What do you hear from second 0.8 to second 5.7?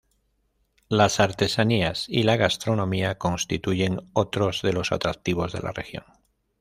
Las artesanías y la gastronomía constituyen otros de los atractivos de